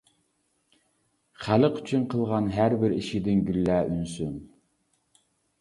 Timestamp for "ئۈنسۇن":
3.93-4.33